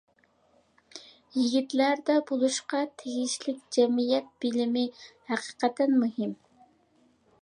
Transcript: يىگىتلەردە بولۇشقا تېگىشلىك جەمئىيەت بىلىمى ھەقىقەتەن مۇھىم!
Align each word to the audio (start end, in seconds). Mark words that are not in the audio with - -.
يىگىتلەردە 1.39 2.15
بولۇشقا 2.31 2.81
تېگىشلىك 3.01 3.61
جەمئىيەت 3.77 4.33
بىلىمى 4.47 4.87
ھەقىقەتەن 5.33 5.95
مۇھىم! 6.03 6.35